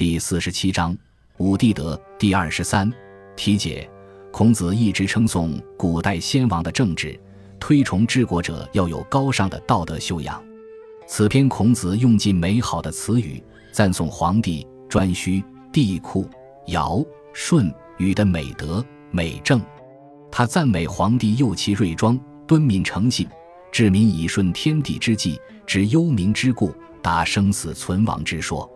[0.00, 0.96] 第四十七章
[1.36, 2.90] 武帝德第二十三
[3.36, 3.86] 题解。
[4.32, 7.20] 孔子一直称颂古代先王的政治，
[7.58, 10.42] 推崇治国者要有高尚的道德修养。
[11.06, 16.26] 此篇孔子用尽美好的词语，赞颂皇帝颛顼、帝喾、
[16.68, 17.04] 尧、
[17.34, 19.60] 舜、禹的美德美政。
[20.32, 23.28] 他赞美皇帝幼其锐庄，敦敏诚信，
[23.70, 28.66] 治民以顺天地之际，知幽冥之故，达生死存亡之说。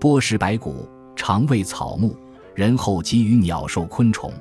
[0.00, 2.16] 剥食白骨，尝喂草木，
[2.54, 4.32] 人后给予鸟兽昆虫。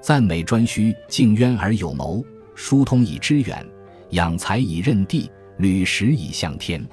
[0.00, 2.24] 赞美颛顼敬渊而有谋，
[2.54, 3.64] 疏通以知远，
[4.10, 6.84] 养才以任地，履时以向天，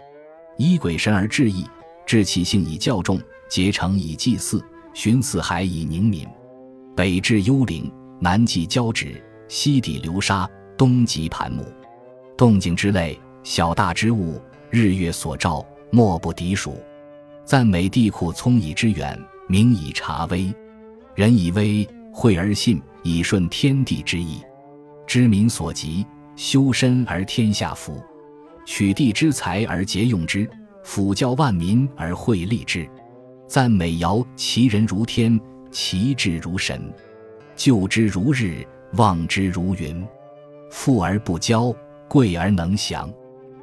[0.57, 1.65] 依鬼神而治义，
[2.05, 6.27] 治气性以教众，结成以祭祀，寻四海以宁民。
[6.95, 11.65] 北至幽灵，南极交趾，西抵流沙，东极盘木。
[12.37, 16.77] 动静之类，小大之物，日月所照，莫不敌属。
[17.45, 19.17] 赞美帝喾聪以知远，
[19.47, 20.51] 明以察微，
[21.13, 22.81] 人以微，惠而信。
[23.07, 24.41] 以顺天地之意，
[25.05, 26.03] 知民所急，
[26.35, 28.03] 修身而天下服；
[28.65, 30.49] 取地之财而节用之，
[30.83, 32.89] 辅教万民而惠利之。
[33.45, 36.81] 赞美尧，其人如天，其志如神，
[37.55, 40.03] 救之如日，望之如云。
[40.71, 41.71] 富而不骄，
[42.07, 43.07] 贵而能降。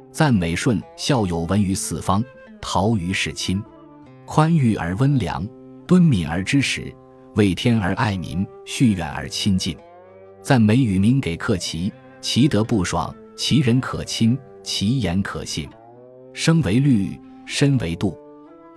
[0.09, 2.23] 赞美舜，孝有闻于四方，
[2.61, 3.61] 陶于世亲，
[4.35, 5.47] 宽裕而温良，
[5.85, 6.91] 敦敏而知时。
[7.35, 9.77] 为天而爱民，恤远而亲近，
[10.41, 15.69] 赞美与民给克齐，其德不爽，其人可亲，其言可信。
[16.33, 17.11] 生为律，
[17.45, 18.17] 身为度，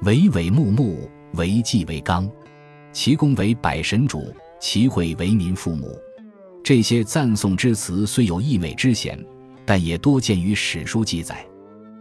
[0.02, 2.30] 为伟穆穆，为纪为纲。
[2.92, 5.98] 其功为百神主，其惠为民父母。
[6.62, 9.18] 这些赞颂之词虽有溢美之嫌，
[9.64, 11.42] 但也多见于史书记载，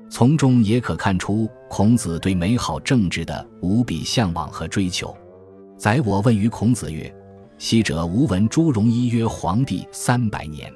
[0.09, 5.15] 从中也可看出孔子对美好政治的无比向往和追求。
[5.77, 7.13] 宰我问于孔子曰
[7.57, 10.71] ：“昔者吾闻朱容一曰皇帝三百年，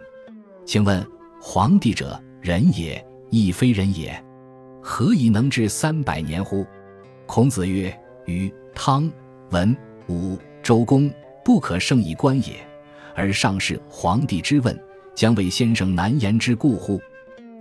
[0.66, 1.06] 请问
[1.40, 4.22] 皇帝者人也，亦非人也，
[4.82, 6.66] 何以能治三百年乎？”
[7.26, 7.96] 孔子曰
[8.26, 9.10] ：“禹、汤、
[9.52, 9.76] 文、
[10.08, 11.10] 武、周公
[11.46, 12.56] 不可胜以观也，
[13.16, 14.78] 而上是皇帝之问，
[15.16, 17.00] 将为先生难言之故乎？”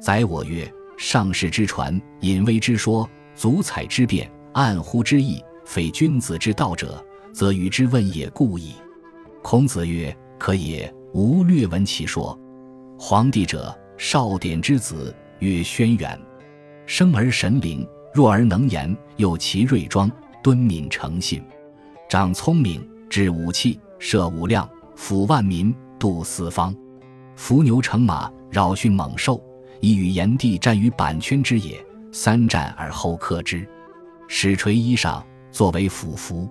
[0.00, 0.66] 宰我曰
[0.98, 8.72] ：“上士之传，隐微之说，足采之辩，暗乎之意，非君子之道者。”则与之问也故矣。
[9.42, 12.36] 孔子曰：“可也。”吾略闻其说。
[12.98, 16.18] 皇帝者，少典之子，曰轩辕。
[16.84, 20.10] 生而神灵，弱而能言，有其锐庄，
[20.42, 21.40] 敦敏诚信，
[22.08, 26.74] 长聪明，治武器，射武量，抚万民，度四方，
[27.36, 29.40] 伏牛乘马，扰驯猛兽，
[29.80, 31.78] 以与炎帝战于阪圈之野，
[32.12, 33.66] 三战而后克之，
[34.26, 36.48] 始垂衣裳，作为辅服。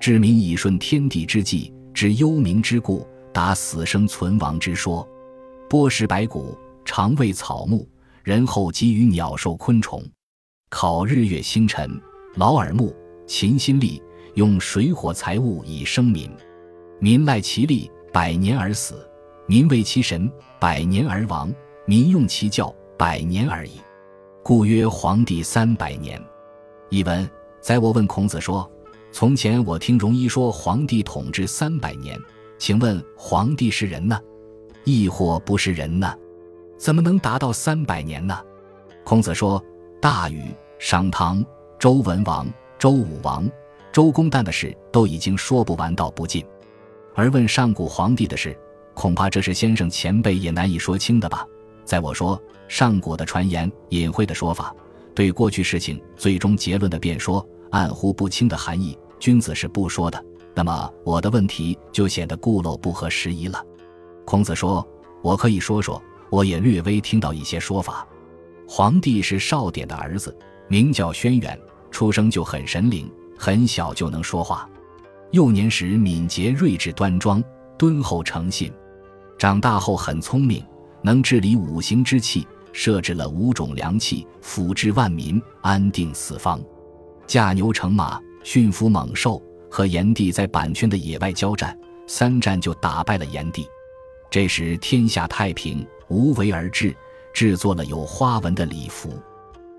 [0.00, 5.06] 治民以顺天地之际，知幽冥之故，达死生存亡之说。
[5.68, 7.86] 剥食白骨，常喂草木，
[8.22, 10.02] 人后给予鸟兽昆虫。
[10.70, 12.00] 考日月星辰，
[12.36, 12.94] 劳耳目，
[13.26, 14.02] 勤心力，
[14.34, 16.30] 用水火财物以生民。
[17.00, 18.94] 民赖其力，百年而死；
[19.46, 20.30] 民为其神，
[20.60, 21.48] 百年而亡；
[21.88, 23.80] 民用其教，百年而已。
[24.42, 26.22] 故曰皇帝三百年。
[26.90, 27.26] 译文：
[27.62, 28.70] 在我问孔子说。
[29.10, 32.20] 从前我听容一说皇帝统治三百年，
[32.58, 34.20] 请问皇帝是人呢，
[34.84, 36.14] 亦或不是人呢？
[36.76, 38.38] 怎么能达到三百年呢？
[39.02, 39.58] 孔子说：
[39.98, 41.42] 大禹、商汤、
[41.78, 42.46] 周文王、
[42.78, 43.50] 周武王、
[43.90, 46.44] 周公旦的事都已经说不完道不尽，
[47.14, 48.54] 而问上古皇帝的事，
[48.92, 51.46] 恐怕这是先生前辈也难以说清的吧？
[51.88, 52.38] 在我说
[52.68, 54.76] 上古的传言、隐晦的说法，
[55.14, 57.42] 对过去事情最终结论的辩说。
[57.70, 60.22] 暗乎不清的含义，君子是不说的。
[60.54, 63.62] 那么我的问题就显得固陋不合时宜了。
[64.26, 64.86] 孔子说
[65.24, 68.06] ：“我可以说说，我也略微听到一些说法。
[68.66, 70.36] 皇帝是少典的儿子，
[70.68, 71.58] 名叫轩辕，
[71.90, 74.68] 出生就很神灵，很小就能说话。
[75.30, 77.42] 幼年时敏捷睿智、端庄
[77.78, 78.70] 敦厚、诚信，
[79.38, 80.62] 长大后很聪明，
[81.02, 86.60] 能治理五行之气，设置了五种良器，抚治万民，安定四方。”
[87.26, 93.66] 驾牛乘马，驯服猛兽，和炎帝在阪圈的野外交战，三战就打败了炎帝。
[94.30, 96.96] 这时天下太平，无为而治，
[97.34, 99.12] 制作了有花纹的礼服。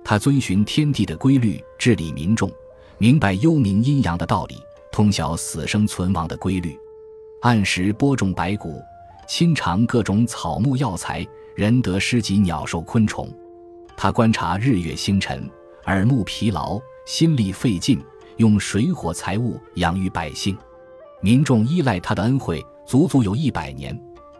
[0.04, 2.52] 他遵循天地的规律治理民众，
[2.98, 4.56] 明白幽冥阴阳的道理，
[4.92, 6.78] 通晓死生存亡的规律，
[7.42, 8.80] 按时播种白谷，
[9.30, 13.32] 亲尝各种草木药材，仁德施及鸟兽昆虫。
[13.96, 15.48] 他观察日月星辰，
[15.86, 16.82] 耳目疲劳。
[17.06, 18.04] 心力费尽，
[18.38, 20.58] 用水火财物养育百姓，
[21.22, 23.98] 民众依赖他的恩惠足足有一百年。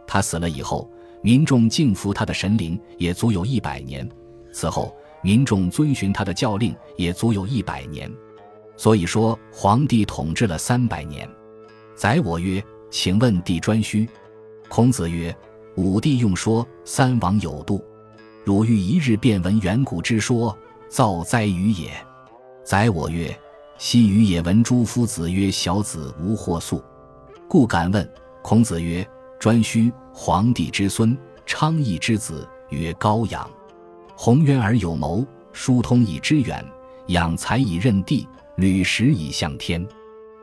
[0.08, 0.90] 他死了以后，
[1.22, 4.08] 民众敬服他的神灵也足有一百年。
[4.52, 8.10] 此后，民众遵循他的教令也足有一百年。
[8.76, 11.28] 所以说，皇帝统治了三百年。
[11.94, 14.08] 宰我曰：“请问帝专须？”
[14.70, 15.36] 孔子曰
[15.74, 17.84] ：“武帝用说，三王有度。
[18.44, 20.56] 汝欲一日便闻远古之说，
[20.88, 21.90] 造哉于也。”
[22.64, 23.36] 宰我曰
[23.78, 26.80] ：“昔于也闻诸夫子曰：‘小子无惑素。’
[27.50, 28.08] 故敢问。”
[28.42, 29.04] 孔子曰
[29.40, 29.92] ：“专须。
[30.14, 33.50] 皇帝之孙，昌邑之子，曰高阳。
[34.16, 36.64] 宏渊而有谋，疏通以知远，
[37.08, 38.24] 养才以任地，
[38.54, 39.84] 履实以向天。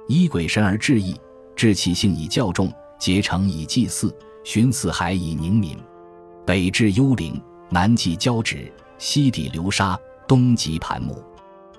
[0.09, 1.15] 依鬼神而治义。”
[1.55, 5.77] 治其性以教众，结成以祭祀，寻四海以宁民。
[6.45, 7.39] 北至幽灵，
[7.69, 11.21] 南济交趾，西抵流沙，东极盘木。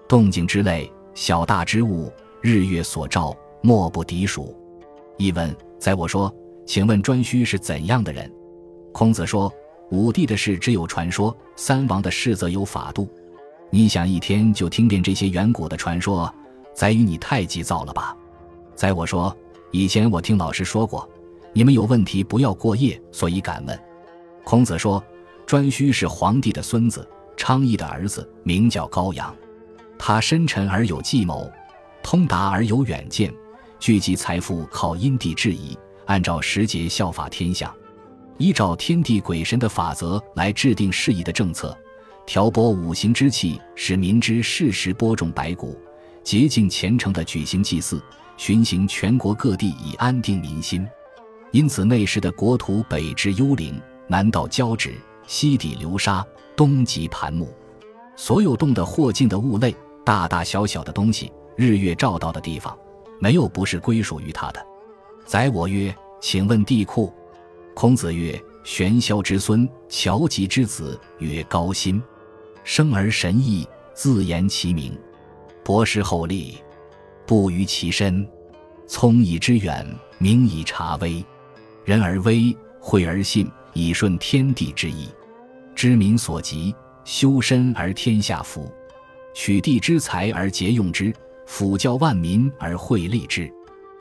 [0.07, 4.57] 动静之类，小大之物，日月所照，莫不敌数。
[5.17, 6.33] 译文：在我说，
[6.67, 8.31] 请问颛顼是怎样的人？
[8.93, 9.53] 孔子说，
[9.91, 13.09] 五帝的事只有传说，三王的事则有法度。
[13.71, 16.33] 你想一天就听遍这些远古的传说，
[16.75, 18.17] 在于你太急躁了吧？
[18.75, 19.37] 在我说。
[19.71, 21.09] 以前我听老师说过，
[21.53, 23.79] 你们有问题不要过夜，所以敢问。
[24.43, 25.03] 孔子说，
[25.47, 27.07] 颛顼是皇帝的孙子，
[27.37, 29.35] 昌邑的儿子，名叫高阳。
[29.99, 31.51] 他深沉而有计谋，
[32.03, 33.33] 通达而有远见，
[33.79, 35.77] 聚集财富靠因地制宜，
[36.07, 37.71] 按照时节效法天象，
[38.39, 41.77] 依照天地鬼神的法则来制定适宜的政策，
[42.25, 45.79] 调拨五行之气，使民之适时播种白谷，
[46.23, 48.03] 洁净虔诚地举行祭祀。
[48.39, 50.87] 巡行全国各地以安定民心，
[51.51, 54.95] 因此那时的国土北至幽灵，南到交趾，
[55.27, 56.25] 西抵流沙，
[56.57, 57.53] 东极盘木。
[58.17, 59.75] 所有动的或静的物类，
[60.05, 62.79] 大大小小的东西，日月照到的地方，
[63.19, 64.65] 没有不是归属于他的。
[65.27, 65.93] 宰我曰
[66.23, 67.13] ：“请问帝库。”
[67.75, 72.01] 孔子曰：“玄霄之孙，乔吉之子，曰高辛，
[72.63, 74.97] 生而神异，自言其名，
[75.65, 76.57] 博士后立。”
[77.29, 78.27] 不于其身，
[78.87, 79.87] 聪以知远，
[80.17, 81.23] 明以察微。
[81.85, 85.11] 人而微，惠而信，以顺天地之意。
[85.75, 88.73] 知民所急，修身而天下服。
[89.35, 91.13] 取地之财而节用之，
[91.47, 93.53] 辅教万民而惠利之。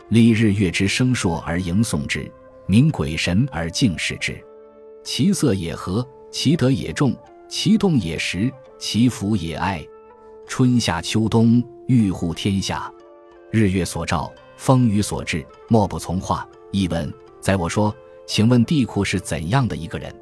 [0.07, 2.31] 立日月之生硕而迎送之，
[2.65, 4.41] 明鬼神而敬视之。
[5.03, 7.13] 其色也和，其德也众，
[7.49, 8.49] 其动也实，
[8.79, 9.85] 其福也爱。
[10.47, 12.89] 春夏秋冬，欲护天下。
[13.49, 16.47] 日月所照，风雨所至，莫不从化。
[16.71, 17.95] 译文：在我说，
[18.25, 20.13] 请问帝喾是怎样的一个人？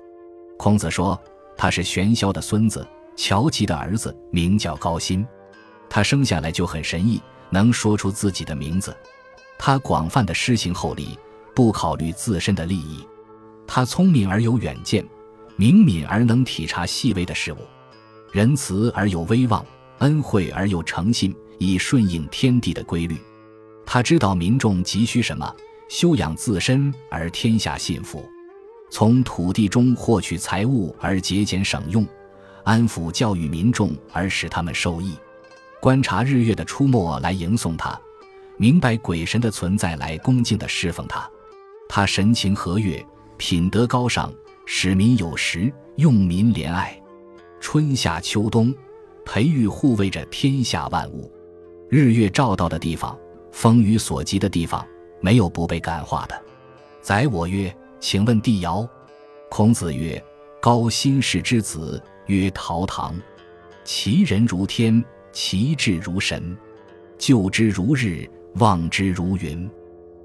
[0.58, 1.20] 孔子说，
[1.58, 5.26] 他是玄霄的孙子，乔吉的儿子，名叫高辛。
[5.90, 7.20] 他生下来就很神异，
[7.50, 8.96] 能说出自己的名字。
[9.58, 11.18] 他广泛的施行厚礼，
[11.56, 13.08] 不考虑自身的利益。
[13.66, 15.04] 他聪明而有远见，
[15.56, 17.58] 明敏而能体察细微的事物，
[18.32, 19.66] 仁慈而有威望，
[20.00, 21.36] 恩惠而有诚信。
[21.58, 23.18] 以顺应天地的规律，
[23.86, 25.56] 他知道民众急需什么，
[25.88, 28.20] 修养自身而天下信服；
[28.90, 32.06] 从土地中获取财物而节俭省用，
[32.64, 35.12] 安抚教育民众而使他们受益；
[35.80, 38.00] 观察日月的出没来迎送他，
[38.58, 41.30] 明白鬼神的存在来恭敬地侍奉他。
[41.88, 43.06] 他神情和悦，
[43.38, 44.34] 品德高尚，
[44.66, 47.00] 使民有食，用民怜爱。
[47.60, 48.74] 春夏秋冬，
[49.24, 51.32] 培育护卫着天下万物。
[51.88, 53.18] 日月照到的地方，
[53.52, 54.86] 风雨所及的地方，
[55.22, 56.42] 没有不被感化的。
[57.00, 58.88] 宰我曰：“请问帝尧。”
[59.50, 60.22] 孔子曰
[60.60, 63.16] ：“高辛氏之子，曰陶唐。
[63.84, 66.58] 其人如天，其志如神，
[67.20, 69.70] 救之如日，望之如云。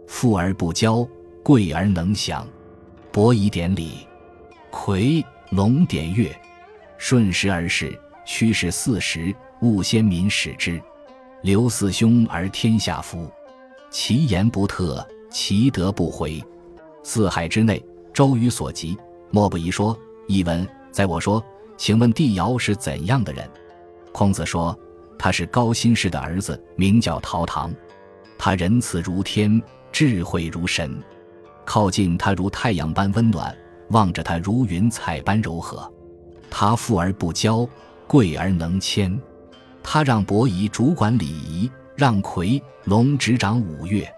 [0.07, 1.07] 富而不骄，
[1.43, 2.49] 贵而能享。
[3.13, 4.07] 伯以典礼，
[4.73, 6.35] 夔龙典乐，
[6.97, 10.81] 顺时而事，趋势四时，务先民始之。”
[11.43, 13.27] 刘四兄而天下服，
[13.91, 16.43] 其言不特，其德不回。
[17.03, 17.83] 四海之内，
[18.13, 18.95] 周瑜所及，
[19.31, 19.97] 莫不一说。
[20.29, 21.43] 译文：在我说，
[21.79, 23.49] 请问帝尧是怎样的人？
[24.13, 24.79] 孔子说，
[25.19, 27.75] 他是高辛氏的儿子，名叫陶唐。
[28.37, 31.03] 他仁慈如天，智慧如神。
[31.65, 33.57] 靠近他如太阳般温暖，
[33.89, 35.91] 望着他如云彩般柔和。
[36.51, 37.67] 他富而不骄，
[38.07, 39.19] 贵而能谦。
[39.83, 44.09] 他让伯夷主管礼仪，让夔龙执掌五岳，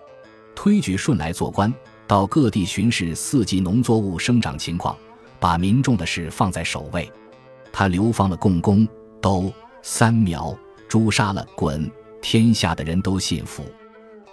[0.54, 1.72] 推举舜来做官，
[2.06, 4.96] 到各地巡视四季农作物生长情况，
[5.40, 7.10] 把民众的事放在首位。
[7.72, 8.86] 他流放了共工、
[9.20, 9.50] 都、
[9.82, 10.54] 三苗，
[10.88, 11.90] 诛杀了鲧、
[12.20, 13.64] 天下的人都信服。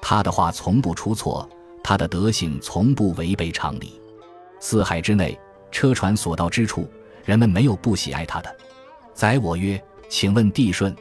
[0.01, 1.47] 他的话从不出错，
[1.83, 4.01] 他的德行从不违背常理。
[4.59, 5.39] 四海之内，
[5.71, 6.89] 车船所到之处，
[7.23, 8.53] 人们没有不喜爱他的。
[9.13, 10.93] 宰我曰：“请问帝舜。”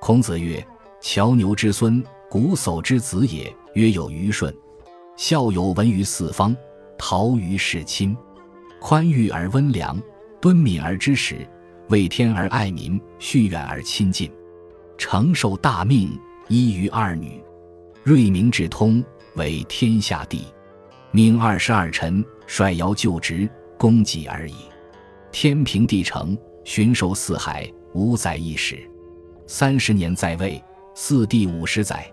[0.00, 0.66] 孔子曰
[1.02, 3.54] ：“乔牛之孙，瞽叟之子也。
[3.74, 4.52] 曰有虞舜，
[5.14, 6.56] 孝有闻于四方，
[6.98, 8.16] 陶于世亲，
[8.80, 10.00] 宽裕而温良，
[10.40, 11.46] 敦敏而知时，
[11.90, 14.28] 为天而爱民，恤远而亲近，
[14.98, 17.40] 承受大命，依于二女，
[18.02, 19.04] 睿明智通，
[19.36, 20.46] 为天下帝。
[21.12, 24.54] 命二十二臣，率尧就职，功绩而已。
[25.30, 28.80] 天平地成，巡狩四海，五载一始。
[29.52, 30.62] 三十年在位，
[30.94, 32.08] 四帝五十载，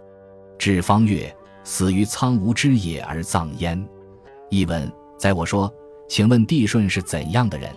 [0.57, 1.31] 至方月，
[1.63, 3.87] 死于苍梧之野而葬焉。
[4.49, 5.71] 译文：在我说，
[6.09, 7.69] 请问帝舜是怎样的人？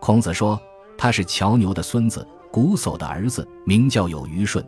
[0.00, 0.60] 孔子说，
[0.96, 4.60] 他是乔牛的孙子，瞽叟的儿子，名叫有虞舜。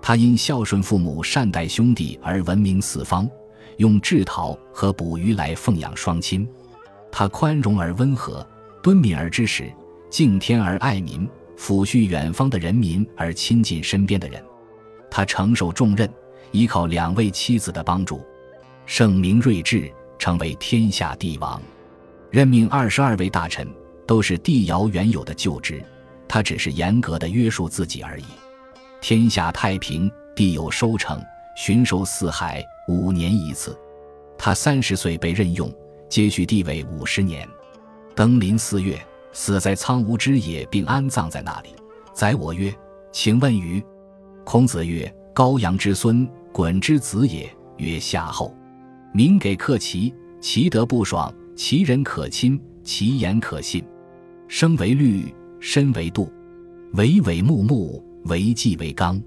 [0.00, 3.28] 他因孝顺父母、善待兄弟而闻名四方，
[3.78, 6.48] 用制陶和捕鱼来奉养双亲。
[7.10, 8.46] 他宽容而温和，
[8.80, 9.68] 敦敏而知时，
[10.08, 11.28] 敬天而爱民。
[11.56, 14.42] 抚恤远方的人民而亲近身边的人，
[15.10, 16.08] 他承受重任，
[16.52, 18.22] 依靠两位妻子的帮助，
[18.84, 21.60] 圣明睿智，成为天下帝王。
[22.30, 23.66] 任命二十二位大臣，
[24.06, 25.82] 都是帝尧原有的旧职，
[26.28, 28.24] 他只是严格的约束自己而已。
[29.00, 31.20] 天下太平，地有收成，
[31.56, 33.76] 巡狩四海，五年一次。
[34.36, 35.72] 他三十岁被任用，
[36.08, 37.48] 接续帝位五十年。
[38.14, 38.98] 登临四月。
[39.36, 41.68] 死在苍梧之野，并安葬在那里。
[42.14, 42.74] 宰我曰
[43.12, 43.84] ：“请问于？”
[44.46, 48.56] 孔子曰：“高阳之孙，鲧之子也。”曰：“夏后。
[49.12, 53.84] 民给克其，其德不爽，其人可亲，其言可信。
[54.48, 56.32] 生为律，身为度，
[56.94, 59.20] 惟惟穆穆，惟纪为纲。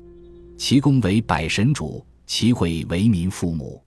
[0.58, 3.80] 其功为百神主，其惠为民父母。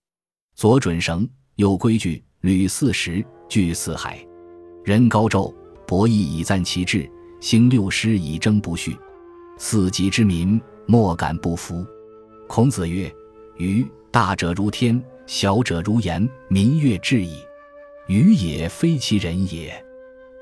[0.55, 4.25] 左准绳，右规矩，履四时，据四海。
[4.85, 5.53] 人高纣。”
[5.87, 7.09] 伯益以赞其志，
[7.41, 8.97] 兴六师以征不恤，
[9.59, 11.85] 四极之民莫敢不服。
[12.47, 13.13] 孔子曰
[13.59, 17.37] ：“予大者如天，小者如言，民悦至矣。
[18.09, 19.73] 予也非其人也。”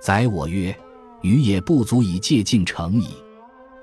[0.00, 0.74] 宰我曰
[1.22, 3.08] ：“予也不足以借敬成矣。”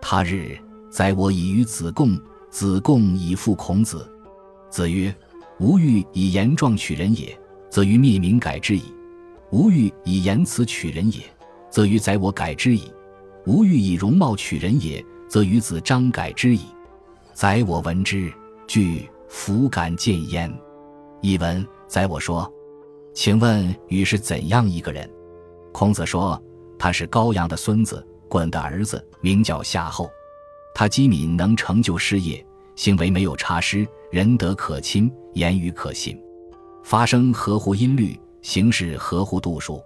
[0.01, 0.57] 他日，
[0.89, 4.09] 宰我以与子贡，子贡以复孔子。
[4.69, 5.13] 子曰
[5.59, 7.37] ：“吾欲以言状取人也，
[7.69, 8.81] 则于灭民改之矣；
[9.51, 11.19] 吾欲以言辞取人也。”
[11.77, 12.91] 则于宰我改之矣，
[13.46, 16.62] 吾欲以容貌取人也，则于子张改之矣。
[17.36, 18.34] 宰我闻之，
[18.65, 20.51] 惧，弗敢见焉。
[21.22, 22.51] 译文：宰我说，
[23.13, 25.07] 请问禹是怎样一个人？
[25.72, 26.41] 孔子说，
[26.79, 30.10] 他是高阳的孙子，鲧的儿子，名叫夏后。
[30.74, 32.43] 他机敏，能成就事业，
[32.75, 36.19] 行为没有差失，仁德可亲，言语可信，
[36.84, 39.79] 发声合乎音律，行事合乎度数，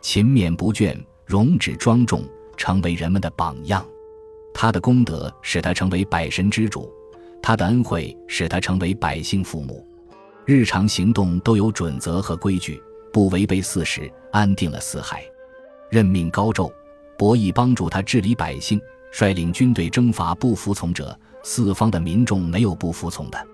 [0.00, 0.98] 勤勉不倦。
[1.26, 2.24] 容止庄重，
[2.56, 3.84] 成为人们的榜样。
[4.54, 6.90] 他的功德使他成为百神之主，
[7.42, 9.86] 他的恩惠使他成为百姓父母。
[10.44, 12.80] 日常行动都有准则和规矩，
[13.12, 15.24] 不违背四时，安定了四海。
[15.90, 16.72] 任命高纣，
[17.18, 18.80] 伯益帮助他治理百姓，
[19.10, 23.46] 率领军队征伐不服从者，四方的民众没有不服从的。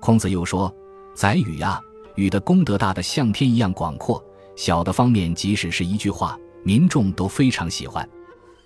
[0.00, 0.74] 孔子又说
[1.14, 1.78] ：“宰予呀，
[2.16, 4.24] 予的功德大的像天一样广阔，
[4.56, 8.08] 小的方面即使是一句话。”民众都非常喜欢，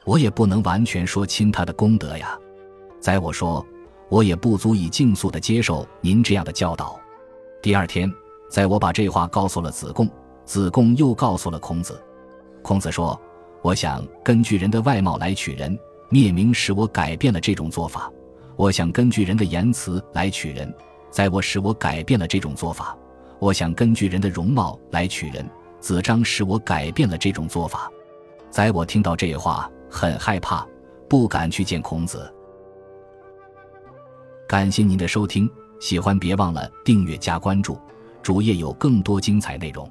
[0.04, 2.38] 我也不能完全说清他的功德呀。
[3.00, 3.64] 在我说，
[4.08, 6.98] 我也不足以尽速的接受您这样的教导。
[7.62, 8.12] 第二天，
[8.48, 10.08] 在我把这话告诉了子贡，
[10.44, 12.02] 子贡又告诉了孔子。
[12.62, 13.18] 孔子说
[13.62, 18.12] ：“我想根据人的外貌来取人，灭明使我改变了这种做法；
[18.56, 20.72] 我想根据人的言辞来取人，
[21.10, 22.96] 在我使我改变了这种做法；
[23.38, 25.48] 我想根据人的容貌来取人。”
[25.84, 27.90] 子张使我改变了这种做法，
[28.48, 30.66] 宰我听到这话，很害怕，
[31.10, 32.32] 不敢去见孔子。
[34.48, 35.46] 感谢您的收听，
[35.78, 37.78] 喜欢别忘了订阅加关注，
[38.22, 39.86] 主页有更多精彩内容。